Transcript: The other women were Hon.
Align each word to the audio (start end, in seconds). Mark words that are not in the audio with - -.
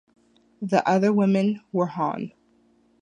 The 0.63 0.81
other 0.89 1.13
women 1.13 1.61
were 1.71 1.85
Hon. 1.85 2.31